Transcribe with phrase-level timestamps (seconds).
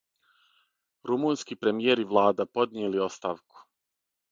[1.11, 3.65] Румунски премијер и влада поднијели оставку